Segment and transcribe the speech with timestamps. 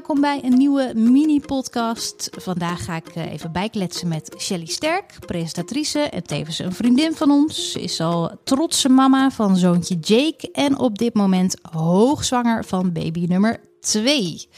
[0.00, 2.42] Welkom bij een nieuwe mini-podcast.
[2.42, 7.30] Vandaag ga ik eh, even bijkletsen met Shelly Sterk, presentatrice en tevens een vriendin van
[7.30, 7.72] ons.
[7.72, 13.24] Ze is al trotse mama van zoontje Jake en op dit moment hoogzwanger van baby
[13.28, 14.48] nummer 2.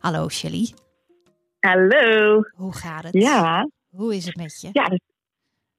[0.00, 0.72] Hallo Shelly.
[1.60, 2.42] Hallo.
[2.54, 3.14] Hoe gaat het?
[3.14, 3.68] Ja.
[3.90, 4.68] Hoe is het met je?
[4.72, 5.02] Ja, het,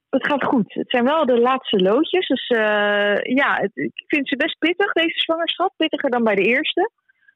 [0.09, 0.73] het gaat goed.
[0.73, 2.27] Het zijn wel de laatste loodjes.
[2.27, 5.73] Dus uh, ja, het, ik vind ze best pittig, deze zwangerschap.
[5.77, 6.91] Pittiger dan bij de eerste,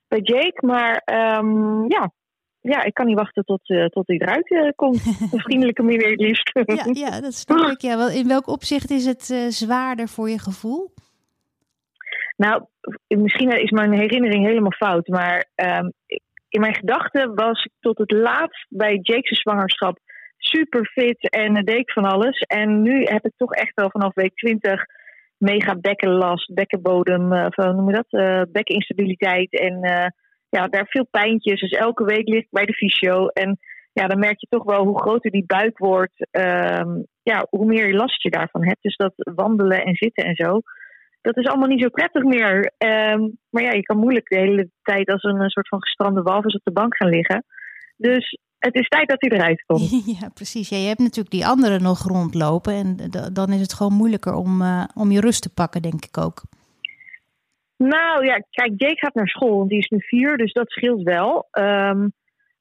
[0.09, 0.65] bij Jake.
[0.65, 1.01] Maar
[1.39, 2.11] um, ja,
[2.61, 5.05] ja, ik kan niet wachten tot, uh, tot hij eruit uh, komt.
[5.31, 6.51] Een vriendelijke manier het liefst.
[6.53, 7.81] ja, ja, dat snap ik.
[7.81, 8.09] Ja.
[8.09, 10.93] In welk opzicht is het zwaarder voor je gevoel?
[12.37, 12.65] Nou,
[13.07, 15.07] misschien is mijn herinnering helemaal fout.
[15.07, 15.93] Maar um,
[16.49, 19.99] in mijn gedachten was ik tot het laatst bij Jake's zwangerschap
[20.37, 22.39] super fit en deed ik van alles.
[22.39, 24.85] En nu heb ik toch echt wel vanaf week 20
[25.39, 28.21] mega bekkenlast, bekkenbodem, uh, hoe noem je dat?
[28.21, 29.59] Uh, bekkeninstabiliteit.
[29.59, 29.79] En
[30.49, 31.59] ja, daar veel pijntjes.
[31.59, 33.27] Dus elke week lig ik bij de fysio.
[33.27, 33.57] En
[33.93, 37.93] ja, dan merk je toch wel hoe groter die buik wordt, um, ja, hoe meer
[37.93, 38.81] last je daarvan hebt.
[38.81, 40.61] Dus dat wandelen en zitten en zo.
[41.21, 42.71] Dat is allemaal niet zo prettig meer.
[42.77, 46.55] Um, maar ja, je kan moeilijk de hele tijd als een soort van gestrande walvis
[46.55, 47.45] op de bank gaan liggen.
[47.97, 49.89] Dus het is tijd dat hij eruit komt.
[50.19, 50.69] Ja, precies.
[50.69, 52.73] Ja, je hebt natuurlijk die anderen nog rondlopen.
[52.73, 52.97] En
[53.33, 56.41] dan is het gewoon moeilijker om, uh, om je rust te pakken, denk ik ook.
[57.77, 61.03] Nou ja, kijk, Jake gaat naar school, want die is nu vier, dus dat scheelt
[61.03, 61.47] wel.
[61.51, 62.11] Um,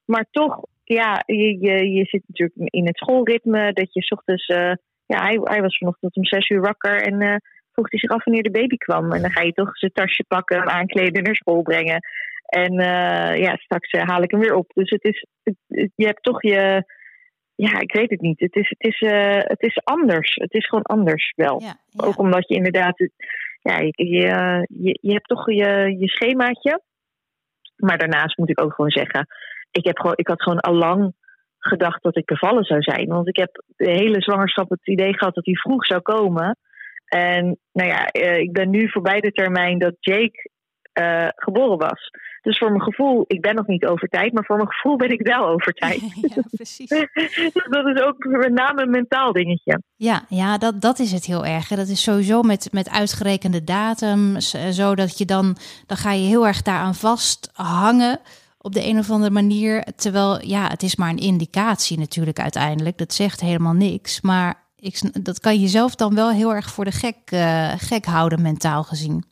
[0.05, 3.73] maar toch, ja, je, je, je zit natuurlijk in het schoolritme.
[3.73, 4.73] Dat je ochtends, uh,
[5.07, 7.37] ja, hij, hij was vanochtend om zes uur wakker en uh,
[7.73, 9.13] vroeg hij zich af wanneer de baby kwam.
[9.13, 12.01] En dan ga je toch zijn tasje pakken, hem aankleden, naar school brengen.
[12.49, 14.71] En uh, ja, straks uh, haal ik hem weer op.
[14.75, 16.85] Dus het is, het, het, je hebt toch je,
[17.55, 18.41] ja, ik weet het niet.
[18.41, 20.35] Het is, het is, uh, het is anders.
[20.35, 21.61] Het is gewoon anders wel.
[21.61, 22.07] Ja, ja.
[22.07, 23.11] Ook omdat je inderdaad,
[23.63, 23.93] ja, je,
[24.69, 26.83] je, je, hebt toch je, je schemaatje.
[27.77, 29.27] Maar daarnaast moet ik ook gewoon zeggen,
[29.71, 31.13] ik, heb gewoon, ik had gewoon al lang
[31.59, 33.09] gedacht dat ik bevallen zou zijn.
[33.09, 36.59] Want ik heb de hele zwangerschap het idee gehad dat hij vroeg zou komen.
[37.05, 40.51] En nou ja, ik ben nu voorbij de termijn dat Jake
[41.01, 42.11] uh, geboren was.
[42.43, 45.11] Dus voor mijn gevoel, ik ben nog niet over tijd, maar voor mijn gevoel ben
[45.11, 46.01] ik wel over tijd.
[46.15, 46.89] ja, precies.
[47.77, 49.83] dat is ook met name een mentaal dingetje.
[49.97, 51.69] Ja, ja dat, dat is het heel erg.
[51.69, 54.41] Dat is sowieso met, met uitgerekende datum,
[54.71, 55.57] zodat je dan,
[55.87, 58.21] dan ga je heel erg daaraan vasthangen
[58.59, 59.85] op de een of andere manier.
[59.97, 62.99] Terwijl, ja, het is maar een indicatie natuurlijk uiteindelijk.
[62.99, 64.21] Dat zegt helemaal niks.
[64.21, 68.05] Maar ik, dat kan je zelf dan wel heel erg voor de gek, uh, gek
[68.05, 69.25] houden, mentaal gezien.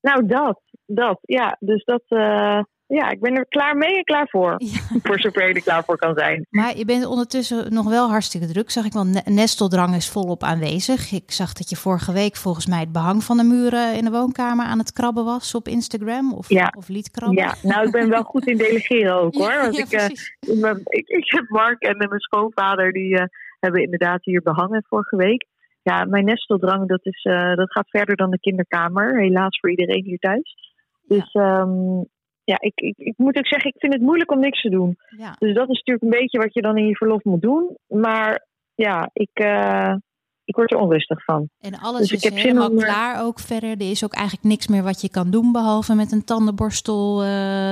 [0.00, 1.56] Nou, dat, dat, ja.
[1.60, 4.54] Dus dat, uh, ja, ik ben er klaar mee en klaar voor.
[4.56, 4.98] Ja.
[5.02, 6.46] Voor zover je er klaar voor kan zijn.
[6.50, 9.04] Maar je bent ondertussen nog wel hartstikke druk, zag ik wel.
[9.24, 11.12] Nesteldrang is volop aanwezig.
[11.12, 14.10] Ik zag dat je vorige week volgens mij het behang van de muren in de
[14.10, 16.32] woonkamer aan het krabben was op Instagram.
[16.34, 16.72] Of, ja.
[16.76, 17.42] of liet krabben.
[17.42, 19.56] Ja, nou, ik ben wel goed in delegeren ook hoor.
[19.60, 23.24] Want ja, ik, uh, ik, ik, heb Mark en mijn schoonvader, die uh,
[23.60, 25.46] hebben inderdaad hier behangen vorige week
[25.82, 27.22] ja, mijn nesteldrang dat, is,
[27.54, 29.20] dat gaat verder dan de kinderkamer.
[29.20, 30.73] Helaas voor iedereen hier thuis.
[31.06, 32.06] Dus ja, um,
[32.44, 34.96] ja ik, ik, ik, moet ook zeggen, ik vind het moeilijk om niks te doen.
[35.18, 35.36] Ja.
[35.38, 37.76] Dus dat is natuurlijk een beetje wat je dan in je verlof moet doen.
[37.86, 39.94] Maar ja, ik, uh,
[40.44, 41.48] ik word er onrustig van.
[41.60, 42.78] En alles dus is helemaal om...
[42.78, 43.70] klaar ook verder.
[43.70, 45.52] Er is ook eigenlijk niks meer wat je kan doen...
[45.52, 47.28] behalve met een tandenborstel uh,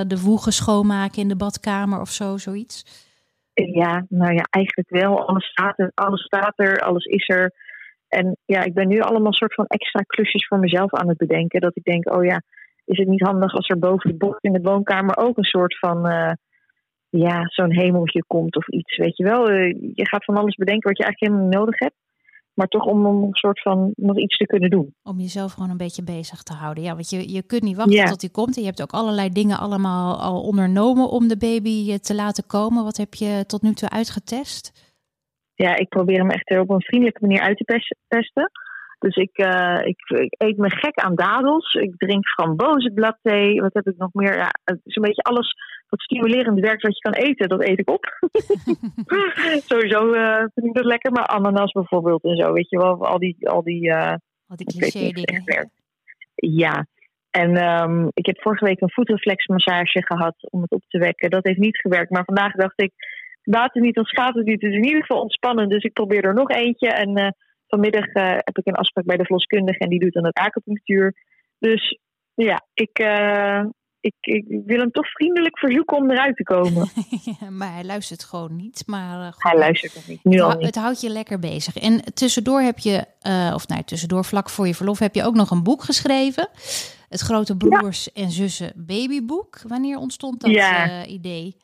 [0.06, 3.10] de woegen schoonmaken in de badkamer of zo, zoiets.
[3.54, 5.26] Ja, nou ja, eigenlijk wel.
[5.26, 7.52] Alles staat er, alles, staat er, alles is er.
[8.08, 11.60] En ja, ik ben nu allemaal soort van extra klusjes voor mezelf aan het bedenken.
[11.60, 12.42] Dat ik denk, oh ja,
[12.92, 15.78] is het niet handig als er boven de bocht in de woonkamer ook een soort
[15.78, 16.32] van, uh,
[17.08, 19.50] ja, zo'n hemeltje komt of iets, weet je wel.
[19.50, 22.00] Uh, je gaat van alles bedenken wat je eigenlijk helemaal niet nodig hebt.
[22.54, 24.94] Maar toch om, om een soort van nog iets te kunnen doen.
[25.02, 26.84] Om jezelf gewoon een beetje bezig te houden.
[26.84, 28.04] Ja, want je, je kunt niet wachten ja.
[28.04, 28.56] tot hij komt.
[28.56, 32.84] En je hebt ook allerlei dingen allemaal al ondernomen om de baby te laten komen.
[32.84, 34.90] Wat heb je tot nu toe uitgetest?
[35.54, 38.50] ja, ik probeer hem echt op een vriendelijke manier uit te pesten.
[39.02, 41.74] Dus ik, uh, ik, ik, eet me gek aan dadels.
[41.74, 43.60] Ik drink frambozenbladthee.
[43.60, 44.36] Wat heb ik nog meer?
[44.36, 45.54] Ja, het is een beetje alles
[45.88, 47.48] wat stimulerend werkt wat je kan eten.
[47.48, 48.04] Dat eet ik op.
[49.70, 51.12] Sowieso uh, vind ik dat lekker.
[51.12, 52.52] Maar ananas bijvoorbeeld en zo.
[52.52, 53.48] Weet je wel, al die...
[53.48, 54.14] Al die, uh,
[54.46, 55.70] al die cliché dingen.
[56.34, 56.86] Ja.
[57.30, 61.30] En um, ik heb vorige week een voetreflexmassage gehad om het op te wekken.
[61.30, 62.10] Dat heeft niet gewerkt.
[62.10, 62.92] Maar vandaag dacht ik
[63.42, 64.62] baat het niet, dan schaadt het niet.
[64.62, 65.68] Het is in ieder geval ontspannen.
[65.68, 66.88] Dus ik probeer er nog eentje.
[66.88, 67.34] En
[67.72, 71.14] vanmiddag uh, heb ik een afspraak bij de verloskundige en die doet dan het acupunctuur.
[71.58, 71.98] Dus
[72.34, 73.64] ja, ik, uh,
[74.00, 76.88] ik, ik, wil hem toch vriendelijk verzoeken om eruit te komen.
[77.40, 78.82] ja, maar hij luistert gewoon niet.
[78.86, 80.24] Maar, gewoon, hij luistert nog niet.
[80.24, 80.66] Nu het, al niet.
[80.66, 81.76] het houdt je lekker bezig.
[81.76, 83.04] En tussendoor heb je,
[83.54, 86.48] of nou, tussendoor vlak voor je verlof, heb je ook nog een boek geschreven.
[87.12, 89.60] Het grote broers en zussen babyboek.
[89.66, 90.88] Wanneer ontstond dat Ja.
[90.88, 91.56] eh, idee?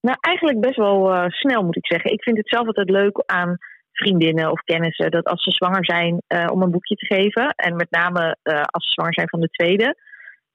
[0.00, 2.12] Nou, eigenlijk best wel eh, snel moet ik zeggen.
[2.12, 3.58] Ik vind het zelf altijd leuk aan
[3.98, 7.48] vriendinnen of kennissen dat als ze zwanger zijn eh, om een boekje te geven.
[7.50, 9.96] En met name eh, als ze zwanger zijn van de tweede.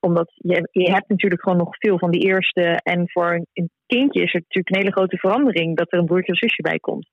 [0.00, 2.80] Omdat je, je hebt natuurlijk gewoon nog veel van die eerste.
[2.82, 6.32] En voor een, kindje is er natuurlijk een hele grote verandering dat er een broertje
[6.32, 7.08] of zusje bij komt.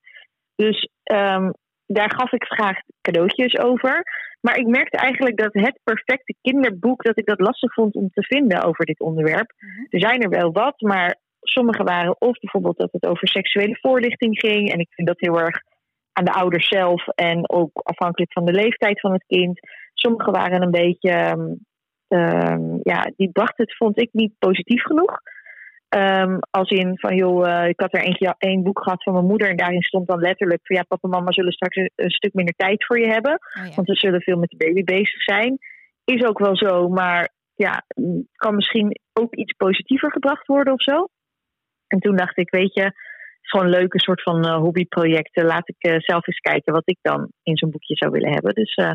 [0.56, 1.52] Dus ehm,
[1.86, 4.04] daar gaf ik graag cadeautjes over.
[4.42, 8.24] Maar ik merkte eigenlijk dat het perfecte kinderboek, dat ik dat lastig vond om te
[8.24, 9.54] vinden over dit onderwerp.
[9.58, 9.86] Mhm.
[9.90, 14.40] Er zijn er wel wat, maar sommige waren of bijvoorbeeld dat het over seksuele voorlichting
[14.40, 14.72] ging.
[14.72, 15.62] En ik vind dat heel erg
[16.22, 19.60] aan de ouders zelf en ook afhankelijk van de leeftijd van het kind.
[19.94, 21.54] Sommige waren een beetje, ehm,
[22.08, 25.20] ehm, ja, die brachten het, vond ik, niet positief genoeg.
[25.90, 29.26] Ehm, als in van, joh, eh, ik had er eentje, één boek gehad van mijn
[29.26, 32.10] moeder en daarin stond dan letterlijk van, ja, papa en mama zullen straks een, een
[32.10, 33.32] stuk minder tijd voor je hebben.
[33.32, 33.76] Oh, ja.
[33.76, 35.58] Want we zullen veel met de baby bezig zijn.
[36.04, 37.84] Is ook wel zo, maar ja,
[38.36, 41.08] kan misschien ook iets positiever gebracht worden of zo.
[41.88, 42.92] En toen dacht ik, weet je,
[43.50, 45.44] gewoon leuke soort van eh, hobbyproject.
[45.44, 48.54] Laat ik eh, zelf eens kijken wat ik dan in zo'n boekje zou willen hebben.
[48.54, 48.92] Dus eh,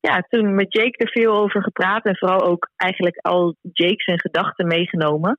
[0.00, 4.20] ja, toen met Jake er veel over gepraat en vooral ook eigenlijk al Jake zijn
[4.20, 5.38] gedachten meegenomen.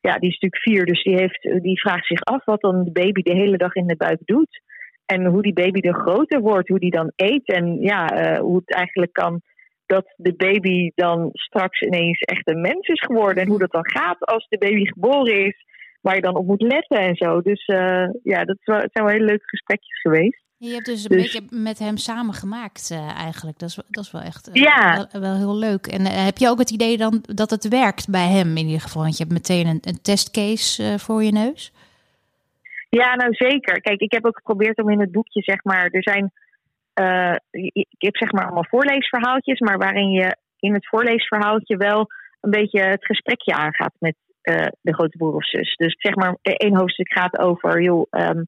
[0.00, 2.92] Ja, die is natuurlijk vier, dus die, heeft, die vraagt zich af wat dan de
[2.92, 4.60] baby de hele dag in de buik doet.
[5.06, 7.46] En hoe die baby dan groter wordt, hoe die dan eet.
[7.46, 8.06] En ja,
[8.40, 9.40] hoe het eigenlijk kan
[9.88, 13.42] dat de baby dan straks ineens echt een mens is geworden.
[13.42, 15.64] En hoe dat dan gaat als de baby geboren is.
[16.00, 17.40] Waar je dan op moet letten en zo.
[17.40, 20.46] Dus eh, ja, dat wel, het zijn wel hele leuke gesprekjes geweest.
[20.56, 23.58] Je hebt dus een Dus- beetje met hem samen gemaakt eh, eigenlijk.
[23.58, 25.06] Dat is, wel- dat is wel echt eh, Ja.
[25.12, 25.86] wel, wel heel leuk.
[25.86, 29.02] En heb je ook het idee dan dat het werkt bij hem in ieder geval?
[29.02, 31.72] Want je hebt meteen een, een testcase voor je neus.
[32.90, 33.80] Ja, nou zeker.
[33.80, 36.32] Kijk, ik heb ook geprobeerd om in het boekje, zeg maar, er zijn,
[37.50, 42.06] ik heb zeg maar allemaal voorleesverhaaltjes, maar waarin je in het voorleesverhaaltje wel
[42.40, 44.14] een beetje het gesprekje aangaat met
[44.80, 45.76] de grote broer of zus.
[45.76, 48.42] Dus zeg maar, één hoofdstuk gaat over, joh, ehm,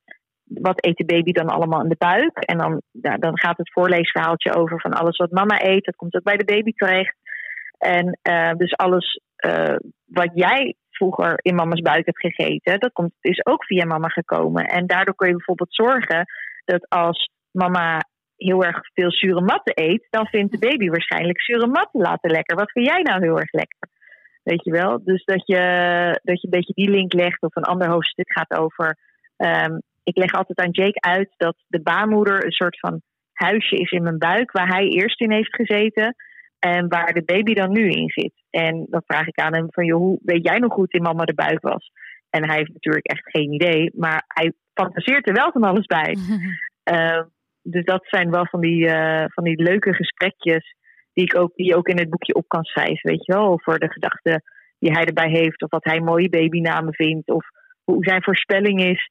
[0.44, 2.38] wat eet de baby dan allemaal in de buik?
[2.38, 6.14] En dan, ja, dan gaat het voorleesverhaaltje over van alles wat mama eet, dat komt
[6.14, 7.16] ook bij de baby terecht.
[7.78, 13.12] En eh, dus alles eh, wat jij vroeger in mama's buik hebt gegeten, dat komt,
[13.20, 14.64] is ook via mama gekomen.
[14.64, 16.24] En daardoor kun je bijvoorbeeld zorgen
[16.64, 18.00] dat als mama
[18.36, 22.56] heel erg veel zure matten eet, dan vindt de baby waarschijnlijk zure matten later lekker.
[22.56, 23.88] Wat vind jij nou heel erg lekker?
[24.42, 25.04] Weet je wel?
[25.04, 25.60] Dus dat je,
[26.22, 28.96] dat je een beetje die link legt of een ander hoofdstuk gaat over.
[29.36, 33.02] ehm, ik leg altijd aan Jake uit dat de baarmoeder een soort van
[33.32, 36.14] huisje is in mijn buik waar hij eerst in heeft gezeten.
[36.58, 38.32] En waar de baby dan nu in zit.
[38.50, 41.24] En dan vraag ik aan hem van, joh, hoe weet jij nog goed in mama
[41.24, 41.90] de buik was?
[42.30, 46.16] En hij heeft natuurlijk echt geen idee, maar hij fantaseert er wel van alles bij.
[46.92, 47.22] Uh,
[47.74, 50.74] dus dat zijn wel van die, uh, van die leuke gesprekjes
[51.20, 53.46] die ik ook, die je ook in het boekje op kan schrijven, weet je wel?
[53.46, 54.42] Over de gedachten
[54.78, 57.46] die hij erbij heeft, of wat hij mooie babynamen vindt, of
[57.84, 59.08] hoe zijn voorspelling is,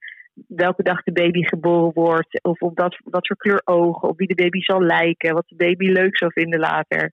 [0.48, 4.28] welke dag de baby geboren wordt, of op dat, wat voor kleur ogen, op wie
[4.28, 7.12] de baby zal lijken, wat de baby leuk zou vinden later.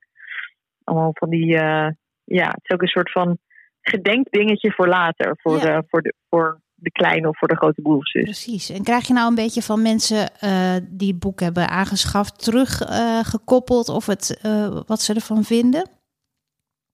[0.85, 1.89] Allemaal van die, uh,
[2.25, 3.39] ja, het is ook een soort van
[3.81, 5.77] gedenkdingetje voor later, voor, ja.
[5.77, 8.23] uh, voor, de, voor de kleine of voor de grote broer of zus.
[8.23, 8.71] Precies.
[8.71, 12.81] En krijg je nou een beetje van mensen uh, die het boek hebben aangeschaft terug
[12.81, 15.89] uh, gekoppeld of het, uh, wat ze ervan vinden?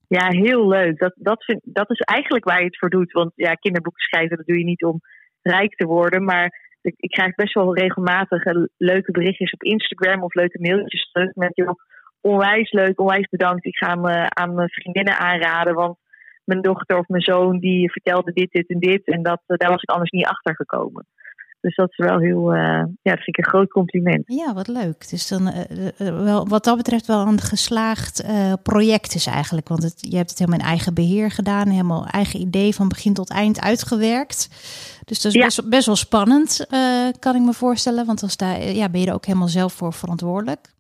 [0.08, 0.98] Ja, heel leuk.
[0.98, 3.12] Dat, dat, vind, dat is eigenlijk waar je het voor doet.
[3.12, 5.00] Want ja, kinderboeken schrijven, dat doe je niet om
[5.42, 6.24] rijk te worden.
[6.24, 8.42] Maar ik, ik krijg best wel regelmatig
[8.76, 11.74] leuke berichtjes op Instagram of leuke mailtjes terug met joh,
[12.20, 13.64] onwijs leuk, onwijs bedankt.
[13.64, 15.96] Ik ga hem aan mijn vriendinnen aanraden, want
[16.44, 19.06] mijn dochter of mijn zoon die vertelde dit, dit en dit.
[19.06, 21.06] En dat, daar was ik anders niet achter gekomen.
[21.62, 22.60] Dus dat is wel heel, uh,
[23.02, 24.22] ja, dat vind ik een groot compliment.
[24.26, 25.10] Ja, wat leuk.
[25.10, 29.68] Dus dan uh, wel, wat dat betreft wel een geslaagd uh, project is eigenlijk.
[29.68, 33.14] Want het, je hebt het helemaal in eigen beheer gedaan, helemaal eigen idee van begin
[33.14, 34.48] tot eind uitgewerkt.
[35.04, 35.44] Dus dat is ja.
[35.44, 36.66] best, best wel spannend,
[37.18, 38.06] kan ik me voorstellen.
[38.06, 40.70] Want dan sta, ja, ben je er ook helemaal zelf voor verantwoordelijk.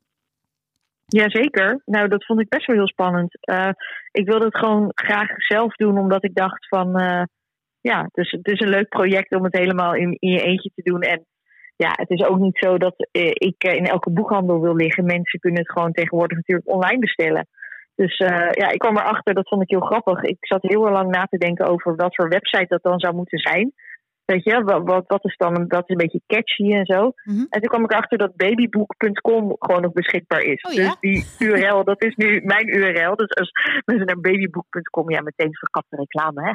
[1.12, 1.82] Jazeker.
[1.84, 3.38] Nou, dat vond ik best wel heel spannend.
[3.50, 3.70] Uh,
[4.10, 7.00] ik wilde het gewoon graag zelf doen, omdat ik dacht van...
[7.00, 7.22] Uh,
[7.80, 10.82] ja, is, het is een leuk project om het helemaal in, in je eentje te
[10.82, 11.00] doen.
[11.00, 11.26] En
[11.76, 15.04] ja, het is ook niet zo dat uh, ik in elke boekhandel wil liggen.
[15.04, 17.46] Mensen kunnen het gewoon tegenwoordig natuurlijk online bestellen.
[17.94, 20.22] Dus ja, ik kwam erachter, dat vond ik heel grappig.
[20.22, 23.38] Ik zat heel lang na te denken over wat voor website dat dan zou moeten
[23.38, 23.72] zijn.
[24.24, 27.12] Weet je, wat, wat, wat is dan dat is een beetje catchy en zo.
[27.24, 27.46] Mm-hmm.
[27.50, 30.62] En toen kwam ik achter dat babyboek.com gewoon nog beschikbaar is.
[30.62, 30.82] Oh, ja?
[30.82, 33.16] Dus die URL, dat is nu mijn URL.
[33.16, 33.50] Dus als
[33.84, 36.52] mensen naar babyboek.com, ja, meteen verkapte reclame, hè.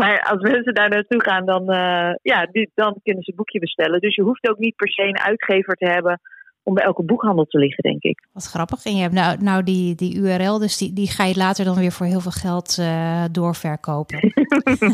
[0.00, 3.58] maar als mensen daar naartoe gaan, dan, uh, ja, die, dan kunnen ze het boekje
[3.58, 4.00] bestellen.
[4.00, 6.20] Dus je hoeft ook niet per se een uitgever te hebben
[6.64, 8.26] om bij elke boekhandel te liggen, denk ik.
[8.32, 8.84] Wat grappig.
[8.84, 11.74] En je hebt nou, nou die, die URL, dus die, die ga je later dan
[11.74, 14.18] weer voor heel veel geld uh, doorverkopen.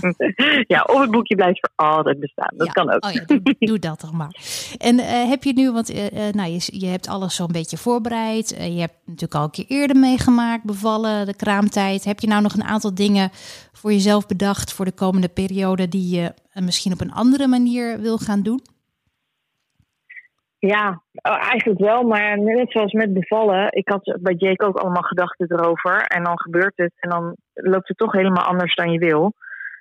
[0.75, 2.53] ja, of het boekje blijft voor altijd bestaan.
[2.57, 3.05] Dat kan ook.
[3.05, 4.37] Oh ja, doe, doe, dat toch maar.
[4.79, 8.49] En uh, heb je nu, want uh, nou, je, je hebt alles zo'n beetje voorbereid.
[8.49, 12.05] je hebt natuurlijk al een keer eerder meegemaakt, bevallen, de kraamtijd.
[12.05, 13.31] Heb je nou nog een aantal dingen
[13.73, 18.19] voor jezelf bedacht voor de komende periode die je misschien op een andere manier wil
[18.19, 18.61] gaan doen?
[20.61, 23.73] Ja, oh, eigenlijk wel, maar net zoals met bevallen.
[23.73, 26.03] Ik had bij Jake ook allemaal gedachten erover.
[26.03, 29.33] En dan gebeurt het en dan loopt het toch helemaal anders dan je wil.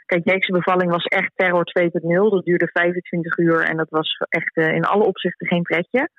[0.06, 1.90] Kijk, Jake's bevalling was echt terror 2.0.
[2.30, 6.10] Dat duurde 25 uur en dat was echt uh, in alle opzichten geen pretje.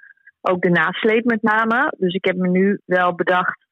[0.41, 1.93] Ook de nasleep met name.
[1.99, 3.67] Dus ik heb me nu wel bedacht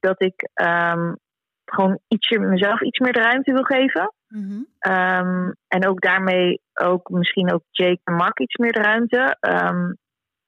[0.00, 1.16] dat ik um,
[1.64, 4.12] gewoon ietsje, mezelf iets meer de ruimte wil geven.
[4.28, 4.92] Mm -hmm.
[4.92, 9.36] um, en ook daarmee ook misschien ook Jake en Mark iets meer de ruimte.
[9.40, 9.96] Um,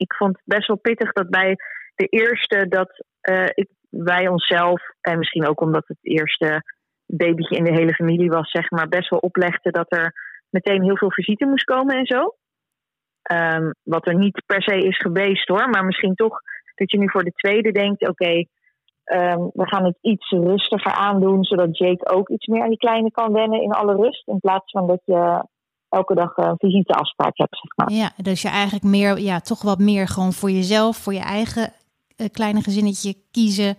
[0.01, 1.57] ik vond het best wel pittig dat bij
[1.95, 6.63] de eerste dat uh, ik wij onszelf, en misschien ook omdat het eerste
[7.07, 10.13] babytje in de hele familie was, zeg maar, best wel oplegde dat er
[10.51, 12.35] meteen heel veel visite moest komen en zo.
[13.33, 16.39] Um, wat er niet per se is geweest hoor, maar misschien toch
[16.75, 18.31] dat je nu voor de tweede denkt: oké,
[19.05, 23.11] um, we gaan het iets rustiger aandoen, zodat Jake ook iets meer aan die kleine
[23.11, 24.29] kan wennen in alle rust.
[24.29, 25.45] In plaats van dat je
[25.91, 27.93] elke dag een visiteafspraak hebt, zeg maar.
[27.93, 31.73] Ja, dus je eigenlijk meer, ja, toch wat meer gewoon voor jezelf, voor je eigen
[32.17, 33.77] uh, kleine gezinnetje kiezen.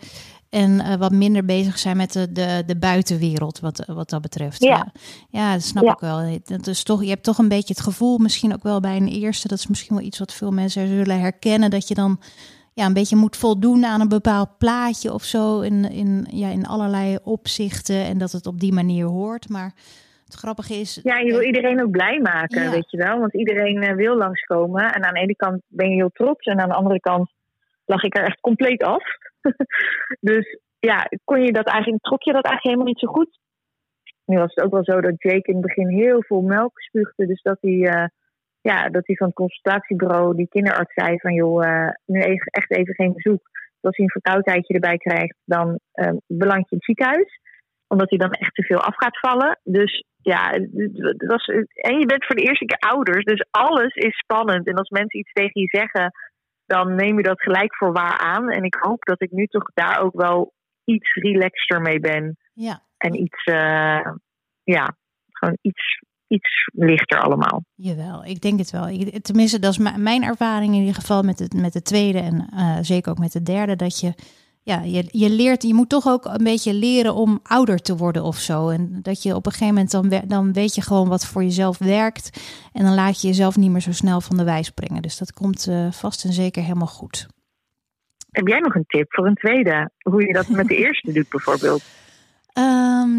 [0.49, 4.63] En uh, wat minder bezig zijn met de, de, de buitenwereld, wat, wat dat betreft.
[4.63, 4.91] Ja,
[5.29, 5.91] ja dat snap ja.
[5.91, 6.39] ik wel.
[6.43, 9.07] Dat is toch, je hebt toch een beetje het gevoel, misschien ook wel bij een
[9.07, 12.19] eerste, dat is misschien wel iets wat veel mensen zullen herkennen, dat je dan
[12.73, 16.67] ja, een beetje moet voldoen aan een bepaald plaatje of zo, in, in, ja, in
[16.67, 18.05] allerlei opzichten.
[18.05, 19.49] En dat het op die manier hoort.
[19.49, 19.73] Maar
[20.31, 20.99] het grappige is.
[21.03, 22.71] Ja, je wil iedereen ook blij maken, ja.
[22.71, 23.19] weet je wel.
[23.19, 24.93] Want iedereen uh, wil langskomen.
[24.93, 26.45] En aan de ene kant ben je heel trots.
[26.45, 27.31] En aan de andere kant
[27.85, 29.03] lag ik er echt compleet af.
[30.29, 33.39] dus ja, kon je dat eigenlijk, trok je dat eigenlijk helemaal niet zo goed.
[34.25, 37.27] Nu was het ook wel zo dat Jake in het begin heel veel melk spuugde.
[37.27, 38.05] Dus dat hij, uh,
[38.61, 42.93] ja, dat hij van het consultatiebureau, die kinderarts, zei van joh, uh, nu echt even
[42.95, 43.49] geen bezoek.
[43.81, 45.79] Als hij een verkoudheidje erbij krijgt, dan
[46.27, 47.39] beland je in het ziekenhuis
[47.91, 49.59] omdat hij dan echt te veel af gaat vallen.
[49.63, 50.51] Dus ja,
[50.97, 54.67] dat was, en je bent voor de eerste keer ouders, dus alles is spannend.
[54.67, 56.11] En als mensen iets tegen je zeggen,
[56.65, 58.49] dan neem je dat gelijk voor waar aan.
[58.49, 62.37] En ik hoop dat ik nu toch daar ook wel iets relaxter mee ben.
[62.53, 62.81] Ja.
[62.97, 64.11] En iets, uh,
[64.63, 64.95] ja,
[65.29, 67.63] gewoon iets, iets lichter allemaal.
[67.75, 68.87] Jawel, ik denk het wel.
[68.89, 72.49] Ik, tenminste, dat is mijn ervaring in ieder geval met, het, met de tweede en
[72.53, 74.13] uh, zeker ook met de derde, dat je
[74.63, 78.23] ja, je, je leert, je moet toch ook een beetje leren om ouder te worden
[78.23, 78.69] of zo.
[78.69, 81.77] En dat je op een gegeven moment dan, dan weet je gewoon wat voor jezelf
[81.77, 82.41] werkt.
[82.73, 85.01] En dan laat je jezelf niet meer zo snel van de wijs springen.
[85.01, 87.27] Dus dat komt uh, vast en zeker helemaal goed.
[88.31, 89.89] Heb jij nog een tip voor een tweede?
[89.97, 91.83] Hoe je dat met de eerste doet bijvoorbeeld?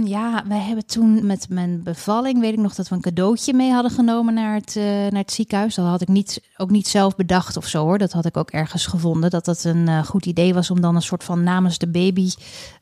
[0.04, 3.72] Ja, wij hebben toen met mijn bevalling, weet ik nog dat we een cadeautje mee
[3.72, 5.74] hadden genomen naar het, uh, naar het ziekenhuis.
[5.74, 7.98] Dat had ik niet, ook niet zelf bedacht of zo hoor.
[7.98, 9.30] Dat had ik ook ergens gevonden.
[9.30, 12.30] Dat dat een uh, goed idee was om dan een soort van namens de baby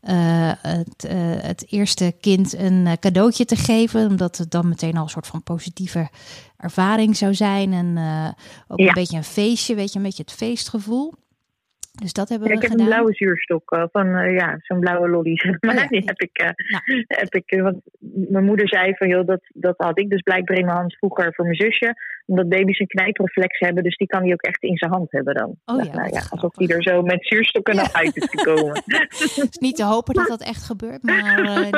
[0.02, 1.06] uh, het,
[1.42, 4.06] het, eerste kind een cadeautje te geven.
[4.06, 6.08] Omdat het dan meteen al een soort van positieve
[6.56, 7.72] ervaring zou zijn.
[7.72, 7.98] En
[8.68, 8.86] ook ja.
[8.86, 11.14] een beetje een feestje, weet je, een beetje het feestgevoel.
[11.92, 12.86] Dus dat hebben ja, we ik gedaan.
[12.86, 15.40] heb een blauwe zuurstok uh, van uh, ja, zo'n blauwe lolly.
[15.60, 15.88] Maar oh, ja.
[15.88, 17.04] die heb ik, uh, nou.
[17.06, 17.80] heb ik want
[18.30, 21.34] mijn moeder zei van joh, dat, dat had ik dus blijkbaar in mijn hand vroeger
[21.34, 21.94] voor mijn zusje.
[22.26, 25.34] Omdat baby's een knijpreflex hebben, dus die kan die ook echt in zijn hand hebben
[25.34, 25.54] dan.
[25.64, 28.82] Oh, ja, nou, ja, alsof die er zo met zuurstokken naar uit is gekomen.
[29.08, 31.68] Het is niet te hopen dat dat echt gebeurt, maar...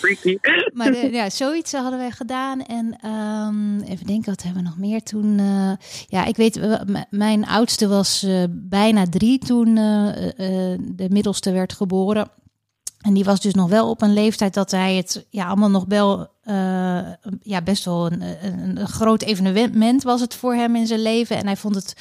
[0.00, 0.38] freaky.
[0.72, 2.60] maar ja, zoiets hadden wij gedaan.
[2.60, 5.38] En um, even denken, wat hebben we nog meer toen?
[6.06, 12.28] ja, ik weet, mijn oudste was bijna drie toen uh, uh, de middelste werd geboren.
[13.00, 15.84] En die was dus nog wel op een leeftijd dat hij het ja, allemaal nog
[15.88, 16.32] wel
[17.42, 21.36] ja, best wel een, een, een, groot evenement was het voor hem in zijn leven.
[21.36, 21.96] En hij vond het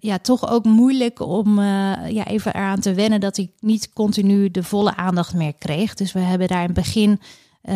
[0.00, 4.62] ja, toch ook moeilijk om ja, even eraan te wennen dat hij niet continu de
[4.62, 5.94] volle aandacht meer kreeg.
[5.94, 7.20] Dus we hebben daar in het begin
[7.62, 7.74] uh,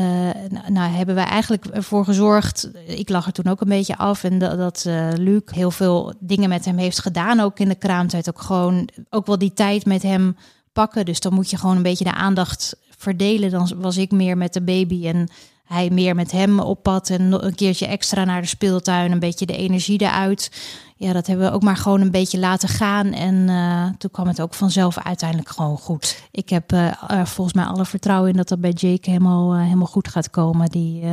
[0.69, 2.71] nou, hebben we eigenlijk ervoor gezorgd.
[2.87, 4.25] Ik lag er toen ook een beetje af.
[4.25, 7.41] En dat, dat uh, Luc heel veel dingen met hem heeft gedaan.
[7.41, 8.29] Ook in de kraamtijd.
[8.29, 10.37] Ook gewoon ook wel die tijd met hem
[10.73, 11.05] pakken.
[11.05, 13.51] Dus dan moet je gewoon een beetje de aandacht verdelen.
[13.51, 15.07] Dan was ik meer met de baby.
[15.07, 15.29] En
[15.73, 19.47] hij meer met hem op pad en een keertje extra naar de speeltuin, een beetje
[19.47, 20.51] de energie eruit.
[20.97, 23.13] Ja, dat hebben we ook maar gewoon een beetje laten gaan.
[23.13, 26.29] En uh, toen kwam het ook vanzelf uiteindelijk gewoon goed.
[26.31, 26.93] Ik heb uh,
[27.25, 30.69] volgens mij alle vertrouwen in dat dat bij Jake helemaal, helemaal goed gaat komen.
[30.69, 31.05] Die,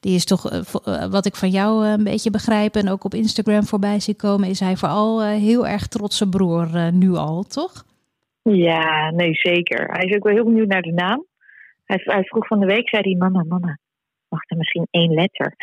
[0.00, 0.62] die is toch,
[1.10, 4.60] wat ik van jou een beetje begrijp en ook op Instagram voorbij zie komen, is
[4.60, 7.84] hij vooral heel erg trotse broer nu al, toch?
[8.42, 9.90] Ja, nee, zeker.
[9.90, 11.24] Hij is ook wel heel benieuwd naar de naam.
[11.92, 13.78] Hij, hij vroeg van de week, zei hij, mama, mama,
[14.28, 15.54] mag er misschien één letter?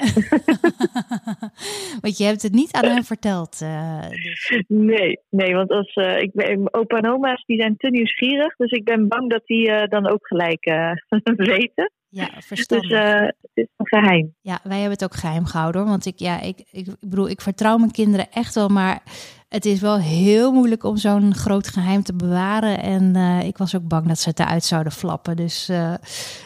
[2.02, 3.60] want je hebt het niet aan hem verteld.
[3.64, 4.64] Uh, dus.
[4.68, 8.56] Nee, nee, want als, uh, ik ben, opa en oma's die zijn te nieuwsgierig.
[8.56, 10.64] Dus ik ben bang dat die uh, dan ook gelijk
[11.36, 11.92] weten.
[12.10, 12.90] Ja, verstandig.
[12.90, 13.00] Dus
[13.42, 14.36] het is een geheim.
[14.42, 15.90] Ja, wij hebben het ook geheim gehouden hoor.
[15.90, 18.68] Want ik, ja, ik, ik, ik bedoel, ik vertrouw mijn kinderen echt wel.
[18.68, 19.02] Maar
[19.50, 22.80] het is wel heel moeilijk om zo'n groot geheim te bewaren.
[22.80, 25.36] En uh, ik was ook bang dat ze het eruit zouden flappen.
[25.36, 25.94] Dus uh,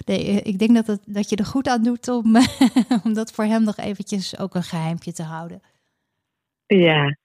[0.05, 2.35] nee, ik denk dat, het, dat je er goed aan doet om,
[3.05, 5.61] om dat voor hem nog eventjes ook een geheimpje te houden.
[6.65, 7.17] Ja,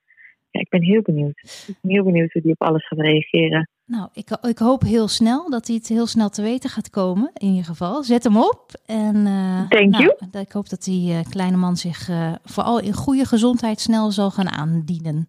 [0.51, 1.65] ja, ik ben heel benieuwd.
[1.67, 3.69] Ik ben heel benieuwd hoe hij op alles gaat reageren.
[3.85, 7.31] Nou, ik, ik hoop heel snel dat hij het heel snel te weten gaat komen.
[7.33, 8.71] In ieder geval, zet hem op.
[8.85, 10.41] En, uh, Thank nou, you.
[10.41, 14.31] Ik hoop dat die uh, kleine man zich uh, vooral in goede gezondheid snel zal
[14.31, 15.27] gaan aandienen.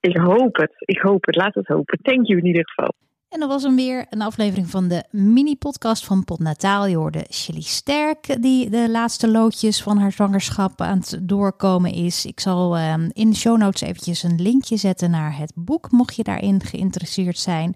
[0.00, 0.72] Ik hoop het.
[0.78, 1.36] Ik hoop het.
[1.36, 1.98] Laat het hopen.
[2.02, 2.92] Thank you in ieder geval.
[3.28, 6.86] En dat was hem weer een aflevering van de mini-podcast van Potnataal.
[6.86, 12.26] Je hoorde Shelly Sterk, die de laatste loodjes van haar zwangerschap aan het doorkomen is.
[12.26, 16.16] Ik zal uh, in de show notes eventjes een linkje zetten naar het boek, mocht
[16.16, 17.74] je daarin geïnteresseerd zijn.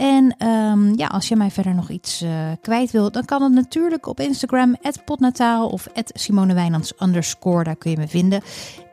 [0.00, 2.30] En um, ja, als je mij verder nog iets uh,
[2.60, 6.54] kwijt wilt, dan kan het natuurlijk op Instagram, potnataal of Simone
[7.02, 7.64] underscore.
[7.64, 8.42] Daar kun je me vinden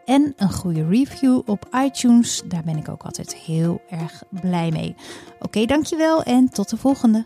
[0.05, 2.41] en een goede review op iTunes.
[2.45, 4.95] Daar ben ik ook altijd heel erg blij mee.
[5.39, 7.23] Oké, dankjewel en tot de volgende.